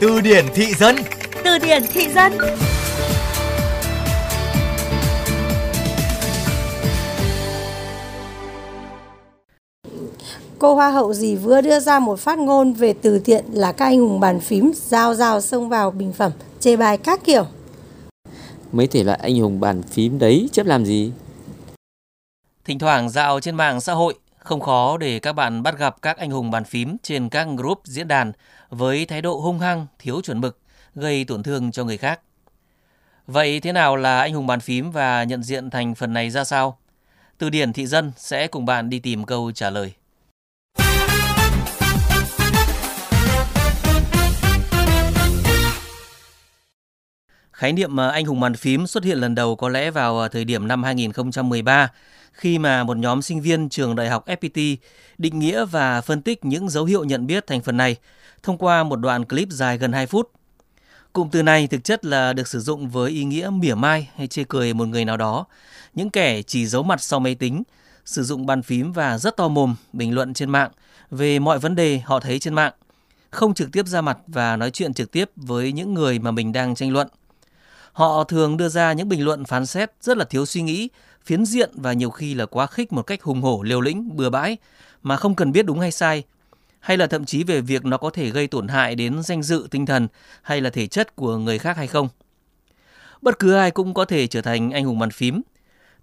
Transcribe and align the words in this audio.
Từ 0.00 0.20
điển 0.20 0.44
thị 0.54 0.74
dân 0.74 0.96
Từ 1.44 1.58
điển 1.58 1.82
thị 1.92 2.08
dân 2.14 2.32
Cô 10.58 10.74
Hoa 10.74 10.90
hậu 10.90 11.14
gì 11.14 11.36
vừa 11.36 11.60
đưa 11.60 11.80
ra 11.80 11.98
một 11.98 12.20
phát 12.20 12.38
ngôn 12.38 12.72
về 12.72 12.94
từ 13.02 13.18
thiện 13.18 13.44
là 13.52 13.72
các 13.72 13.84
anh 13.84 14.00
hùng 14.00 14.20
bàn 14.20 14.40
phím 14.40 14.72
giao 14.74 15.14
giao 15.14 15.40
xông 15.40 15.68
vào 15.68 15.90
bình 15.90 16.12
phẩm, 16.12 16.32
chê 16.60 16.76
bài 16.76 16.98
các 16.98 17.20
kiểu. 17.24 17.44
Mấy 18.72 18.86
thể 18.86 19.04
loại 19.04 19.18
anh 19.22 19.40
hùng 19.40 19.60
bàn 19.60 19.82
phím 19.82 20.18
đấy 20.18 20.48
chấp 20.52 20.66
làm 20.66 20.84
gì? 20.84 21.12
Thỉnh 22.64 22.78
thoảng 22.78 23.10
dạo 23.10 23.40
trên 23.40 23.54
mạng 23.56 23.80
xã 23.80 23.92
hội, 23.92 24.14
không 24.46 24.60
khó 24.60 24.96
để 24.96 25.18
các 25.18 25.32
bạn 25.32 25.62
bắt 25.62 25.78
gặp 25.78 26.02
các 26.02 26.16
anh 26.16 26.30
hùng 26.30 26.50
bàn 26.50 26.64
phím 26.64 26.96
trên 27.02 27.28
các 27.28 27.48
group 27.56 27.80
diễn 27.84 28.08
đàn 28.08 28.32
với 28.68 29.06
thái 29.06 29.22
độ 29.22 29.40
hung 29.40 29.58
hăng, 29.58 29.86
thiếu 29.98 30.20
chuẩn 30.20 30.40
mực, 30.40 30.58
gây 30.94 31.24
tổn 31.24 31.42
thương 31.42 31.72
cho 31.72 31.84
người 31.84 31.96
khác. 31.96 32.20
Vậy 33.26 33.60
thế 33.60 33.72
nào 33.72 33.96
là 33.96 34.20
anh 34.20 34.34
hùng 34.34 34.46
bàn 34.46 34.60
phím 34.60 34.90
và 34.90 35.24
nhận 35.24 35.42
diện 35.42 35.70
thành 35.70 35.94
phần 35.94 36.12
này 36.12 36.30
ra 36.30 36.44
sao? 36.44 36.78
Từ 37.38 37.50
điển 37.50 37.72
thị 37.72 37.86
dân 37.86 38.12
sẽ 38.16 38.46
cùng 38.46 38.64
bạn 38.64 38.90
đi 38.90 38.98
tìm 38.98 39.24
câu 39.24 39.52
trả 39.52 39.70
lời. 39.70 39.92
Khái 47.56 47.72
niệm 47.72 48.00
à, 48.00 48.08
anh 48.08 48.24
hùng 48.24 48.40
bàn 48.40 48.54
phím 48.54 48.86
xuất 48.86 49.04
hiện 49.04 49.18
lần 49.18 49.34
đầu 49.34 49.56
có 49.56 49.68
lẽ 49.68 49.90
vào 49.90 50.20
à, 50.20 50.28
thời 50.28 50.44
điểm 50.44 50.68
năm 50.68 50.82
2013 50.82 51.92
khi 52.32 52.58
mà 52.58 52.84
một 52.84 52.96
nhóm 52.96 53.22
sinh 53.22 53.40
viên 53.40 53.68
trường 53.68 53.96
đại 53.96 54.08
học 54.08 54.26
FPT 54.26 54.76
định 55.18 55.38
nghĩa 55.38 55.64
và 55.64 56.00
phân 56.00 56.22
tích 56.22 56.44
những 56.44 56.68
dấu 56.68 56.84
hiệu 56.84 57.04
nhận 57.04 57.26
biết 57.26 57.46
thành 57.46 57.62
phần 57.62 57.76
này 57.76 57.96
thông 58.42 58.58
qua 58.58 58.82
một 58.84 58.96
đoạn 58.96 59.24
clip 59.24 59.48
dài 59.50 59.78
gần 59.78 59.92
2 59.92 60.06
phút. 60.06 60.30
Cụm 61.12 61.28
từ 61.28 61.42
này 61.42 61.66
thực 61.66 61.84
chất 61.84 62.04
là 62.04 62.32
được 62.32 62.48
sử 62.48 62.60
dụng 62.60 62.88
với 62.88 63.10
ý 63.10 63.24
nghĩa 63.24 63.50
mỉa 63.52 63.74
mai 63.74 64.08
hay 64.16 64.26
chê 64.26 64.44
cười 64.48 64.74
một 64.74 64.88
người 64.88 65.04
nào 65.04 65.16
đó, 65.16 65.44
những 65.94 66.10
kẻ 66.10 66.42
chỉ 66.42 66.66
giấu 66.66 66.82
mặt 66.82 67.00
sau 67.02 67.20
máy 67.20 67.34
tính, 67.34 67.62
sử 68.04 68.22
dụng 68.22 68.46
bàn 68.46 68.62
phím 68.62 68.92
và 68.92 69.18
rất 69.18 69.36
to 69.36 69.48
mồm 69.48 69.76
bình 69.92 70.14
luận 70.14 70.34
trên 70.34 70.50
mạng 70.50 70.70
về 71.10 71.38
mọi 71.38 71.58
vấn 71.58 71.74
đề 71.74 72.00
họ 72.04 72.20
thấy 72.20 72.38
trên 72.38 72.54
mạng, 72.54 72.72
không 73.30 73.54
trực 73.54 73.72
tiếp 73.72 73.86
ra 73.86 74.00
mặt 74.00 74.18
và 74.26 74.56
nói 74.56 74.70
chuyện 74.70 74.94
trực 74.94 75.12
tiếp 75.12 75.30
với 75.36 75.72
những 75.72 75.94
người 75.94 76.18
mà 76.18 76.30
mình 76.30 76.52
đang 76.52 76.74
tranh 76.74 76.92
luận. 76.92 77.08
Họ 77.96 78.24
thường 78.24 78.56
đưa 78.56 78.68
ra 78.68 78.92
những 78.92 79.08
bình 79.08 79.24
luận 79.24 79.44
phán 79.44 79.66
xét 79.66 79.90
rất 80.00 80.16
là 80.16 80.24
thiếu 80.24 80.46
suy 80.46 80.62
nghĩ, 80.62 80.88
phiến 81.24 81.44
diện 81.44 81.70
và 81.74 81.92
nhiều 81.92 82.10
khi 82.10 82.34
là 82.34 82.46
quá 82.46 82.66
khích 82.66 82.92
một 82.92 83.02
cách 83.02 83.22
hùng 83.22 83.42
hổ, 83.42 83.62
liều 83.62 83.80
lĩnh, 83.80 84.16
bừa 84.16 84.30
bãi 84.30 84.56
mà 85.02 85.16
không 85.16 85.34
cần 85.34 85.52
biết 85.52 85.66
đúng 85.66 85.80
hay 85.80 85.92
sai, 85.92 86.22
hay 86.80 86.96
là 86.96 87.06
thậm 87.06 87.24
chí 87.24 87.44
về 87.44 87.60
việc 87.60 87.84
nó 87.84 87.96
có 87.96 88.10
thể 88.10 88.30
gây 88.30 88.46
tổn 88.46 88.68
hại 88.68 88.94
đến 88.94 89.22
danh 89.22 89.42
dự 89.42 89.68
tinh 89.70 89.86
thần 89.86 90.08
hay 90.42 90.60
là 90.60 90.70
thể 90.70 90.86
chất 90.86 91.16
của 91.16 91.36
người 91.36 91.58
khác 91.58 91.76
hay 91.76 91.86
không. 91.86 92.08
Bất 93.22 93.38
cứ 93.38 93.54
ai 93.54 93.70
cũng 93.70 93.94
có 93.94 94.04
thể 94.04 94.26
trở 94.26 94.40
thành 94.40 94.70
anh 94.70 94.84
hùng 94.84 94.98
bàn 94.98 95.10
phím, 95.10 95.42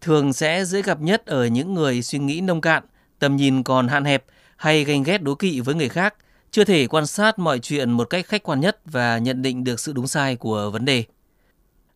thường 0.00 0.32
sẽ 0.32 0.64
dễ 0.64 0.82
gặp 0.82 1.00
nhất 1.00 1.26
ở 1.26 1.46
những 1.46 1.74
người 1.74 2.02
suy 2.02 2.18
nghĩ 2.18 2.40
nông 2.40 2.60
cạn, 2.60 2.82
tầm 3.18 3.36
nhìn 3.36 3.62
còn 3.62 3.88
hạn 3.88 4.04
hẹp 4.04 4.24
hay 4.56 4.84
ganh 4.84 5.02
ghét 5.02 5.22
đố 5.22 5.34
kỵ 5.34 5.60
với 5.60 5.74
người 5.74 5.88
khác, 5.88 6.14
chưa 6.50 6.64
thể 6.64 6.86
quan 6.86 7.06
sát 7.06 7.38
mọi 7.38 7.58
chuyện 7.58 7.90
một 7.90 8.10
cách 8.10 8.26
khách 8.26 8.42
quan 8.42 8.60
nhất 8.60 8.80
và 8.84 9.18
nhận 9.18 9.42
định 9.42 9.64
được 9.64 9.80
sự 9.80 9.92
đúng 9.92 10.08
sai 10.08 10.36
của 10.36 10.70
vấn 10.70 10.84
đề. 10.84 11.04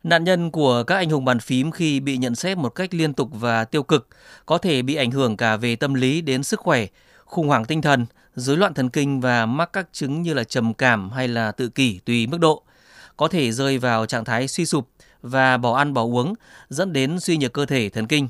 Nạn 0.07 0.25
nhân 0.25 0.51
của 0.51 0.83
các 0.83 0.97
anh 0.97 1.11
hùng 1.11 1.25
bàn 1.25 1.41
phím 1.41 1.71
khi 1.71 2.01
bị 2.01 2.17
nhận 2.17 2.35
xét 2.35 2.59
một 2.59 2.69
cách 2.69 2.95
liên 2.95 3.12
tục 3.12 3.31
và 3.33 3.65
tiêu 3.65 3.83
cực 3.83 4.09
có 4.47 4.59
thể 4.59 4.83
bị 4.83 4.95
ảnh 4.95 5.11
hưởng 5.11 5.37
cả 5.37 5.57
về 5.57 5.77
tâm 5.77 5.95
lý 5.95 6.21
đến 6.21 6.43
sức 6.43 6.61
khỏe, 6.61 6.87
khủng 7.25 7.49
hoảng 7.49 7.65
tinh 7.65 7.83
thần, 7.83 8.07
rối 8.34 8.57
loạn 8.57 8.75
thần 8.75 8.91
kinh 8.91 9.21
và 9.21 9.47
mắc 9.47 9.71
các 9.73 9.89
chứng 9.93 10.23
như 10.23 10.34
là 10.34 10.45
trầm 10.45 10.75
cảm 10.75 11.11
hay 11.11 11.29
là 11.29 11.53
tự 11.53 11.69
kỷ 11.69 11.99
tùy 11.99 12.27
mức 12.27 12.39
độ. 12.39 12.62
Có 13.17 13.29
thể 13.29 13.53
rơi 13.53 13.79
vào 13.79 14.07
trạng 14.07 14.25
thái 14.25 14.49
suy 14.49 14.67
sụp 14.67 14.89
và 15.23 15.57
bỏ 15.57 15.77
ăn 15.77 15.95
bỏ 15.95 16.03
uống 16.03 16.34
dẫn 16.69 16.93
đến 16.93 17.21
suy 17.21 17.37
nhược 17.37 17.53
cơ 17.53 17.67
thể 17.67 17.88
thần 17.88 18.06
kinh. 18.06 18.28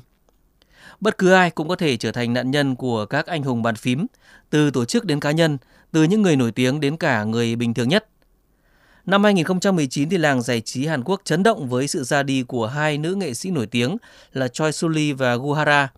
Bất 0.99 1.17
cứ 1.17 1.31
ai 1.31 1.51
cũng 1.51 1.67
có 1.67 1.75
thể 1.75 1.97
trở 1.97 2.11
thành 2.11 2.33
nạn 2.33 2.51
nhân 2.51 2.75
của 2.75 3.05
các 3.05 3.25
anh 3.25 3.43
hùng 3.43 3.61
bàn 3.61 3.75
phím, 3.75 4.05
từ 4.49 4.71
tổ 4.71 4.85
chức 4.85 5.05
đến 5.05 5.19
cá 5.19 5.31
nhân, 5.31 5.57
từ 5.91 6.03
những 6.03 6.21
người 6.21 6.35
nổi 6.35 6.51
tiếng 6.51 6.79
đến 6.79 6.97
cả 6.97 7.23
người 7.23 7.55
bình 7.55 7.73
thường 7.73 7.89
nhất. 7.89 8.07
Năm 9.07 9.23
2019 9.23 10.09
thì 10.09 10.17
làng 10.17 10.41
giải 10.41 10.61
trí 10.61 10.85
Hàn 10.85 11.03
Quốc 11.03 11.21
chấn 11.23 11.43
động 11.43 11.69
với 11.69 11.87
sự 11.87 12.03
ra 12.03 12.23
đi 12.23 12.43
của 12.43 12.67
hai 12.67 12.97
nữ 12.97 13.15
nghệ 13.15 13.33
sĩ 13.33 13.51
nổi 13.51 13.65
tiếng 13.67 13.97
là 14.33 14.47
Choi 14.47 14.71
Soo-lee 14.71 15.15
và 15.15 15.35
Guhara. 15.35 15.91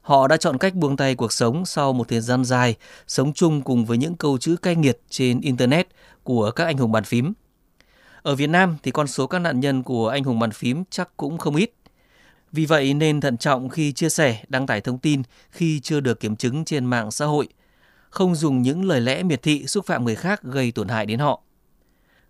Họ 0.00 0.28
đã 0.28 0.36
chọn 0.36 0.58
cách 0.58 0.74
buông 0.74 0.96
tay 0.96 1.14
cuộc 1.14 1.32
sống 1.32 1.66
sau 1.66 1.92
một 1.92 2.08
thời 2.08 2.20
gian 2.20 2.44
dài 2.44 2.74
sống 3.06 3.32
chung 3.32 3.62
cùng 3.62 3.84
với 3.84 3.98
những 3.98 4.16
câu 4.16 4.38
chữ 4.38 4.56
cay 4.62 4.76
nghiệt 4.76 5.00
trên 5.10 5.40
internet 5.40 5.88
của 6.22 6.50
các 6.50 6.64
anh 6.64 6.78
hùng 6.78 6.92
bàn 6.92 7.04
phím. 7.04 7.32
Ở 8.22 8.34
Việt 8.34 8.46
Nam 8.46 8.76
thì 8.82 8.90
con 8.90 9.06
số 9.06 9.26
các 9.26 9.38
nạn 9.38 9.60
nhân 9.60 9.82
của 9.82 10.08
anh 10.08 10.24
hùng 10.24 10.38
bàn 10.38 10.50
phím 10.50 10.84
chắc 10.90 11.16
cũng 11.16 11.38
không 11.38 11.56
ít. 11.56 11.72
Vì 12.52 12.66
vậy 12.66 12.94
nên 12.94 13.20
thận 13.20 13.36
trọng 13.36 13.68
khi 13.68 13.92
chia 13.92 14.08
sẻ, 14.08 14.42
đăng 14.48 14.66
tải 14.66 14.80
thông 14.80 14.98
tin 14.98 15.22
khi 15.50 15.80
chưa 15.80 16.00
được 16.00 16.20
kiểm 16.20 16.36
chứng 16.36 16.64
trên 16.64 16.84
mạng 16.84 17.10
xã 17.10 17.24
hội, 17.26 17.48
không 18.10 18.34
dùng 18.34 18.62
những 18.62 18.84
lời 18.84 19.00
lẽ 19.00 19.22
miệt 19.22 19.42
thị 19.42 19.66
xúc 19.66 19.86
phạm 19.86 20.04
người 20.04 20.14
khác 20.14 20.42
gây 20.42 20.72
tổn 20.72 20.88
hại 20.88 21.06
đến 21.06 21.18
họ. 21.18 21.42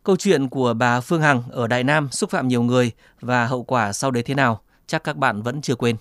Câu 0.08 0.16
chuyện 0.16 0.48
của 0.48 0.74
bà 0.74 1.00
Phương 1.00 1.22
Hằng 1.22 1.42
ở 1.50 1.66
Đại 1.66 1.84
Nam 1.84 2.08
xúc 2.10 2.30
phạm 2.30 2.48
nhiều 2.48 2.62
người 2.62 2.90
và 3.20 3.46
hậu 3.46 3.62
quả 3.62 3.92
sau 3.92 4.10
đấy 4.10 4.22
thế 4.22 4.34
nào, 4.34 4.60
chắc 4.86 5.04
các 5.04 5.16
bạn 5.16 5.42
vẫn 5.42 5.60
chưa 5.60 5.74
quên. 5.74 5.96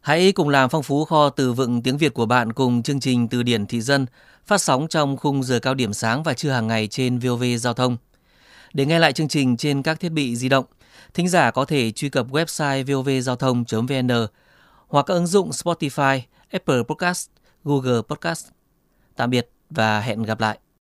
Hãy 0.00 0.32
cùng 0.32 0.48
làm 0.48 0.70
phong 0.70 0.82
phú 0.82 1.04
kho 1.04 1.30
từ 1.30 1.52
vựng 1.52 1.82
tiếng 1.82 1.98
Việt 1.98 2.14
của 2.14 2.26
bạn 2.26 2.52
cùng 2.52 2.82
chương 2.82 3.00
trình 3.00 3.28
Từ 3.28 3.42
điển 3.42 3.66
thị 3.66 3.80
dân 3.80 4.06
phát 4.46 4.58
sóng 4.58 4.88
trong 4.88 5.16
khung 5.16 5.42
giờ 5.42 5.58
cao 5.58 5.74
điểm 5.74 5.92
sáng 5.92 6.22
và 6.22 6.34
trưa 6.34 6.50
hàng 6.50 6.66
ngày 6.66 6.86
trên 6.86 7.18
VOV 7.18 7.44
Giao 7.58 7.74
thông. 7.74 7.96
Để 8.74 8.86
nghe 8.86 8.98
lại 8.98 9.12
chương 9.12 9.28
trình 9.28 9.56
trên 9.56 9.82
các 9.82 10.00
thiết 10.00 10.12
bị 10.12 10.36
di 10.36 10.48
động, 10.48 10.64
thính 11.14 11.28
giả 11.28 11.50
có 11.50 11.64
thể 11.64 11.92
truy 11.92 12.08
cập 12.08 12.28
website 12.28 12.84
vovgiao 12.84 13.36
thông.vn 13.36 14.26
hoặc 14.88 15.06
các 15.06 15.14
ứng 15.14 15.26
dụng 15.26 15.50
Spotify, 15.50 16.20
Apple 16.50 16.82
Podcast, 16.88 17.28
Google 17.64 18.02
Podcast. 18.08 18.46
Tạm 19.16 19.30
biệt 19.30 19.50
và 19.70 20.00
hẹn 20.00 20.22
gặp 20.22 20.40
lại. 20.40 20.58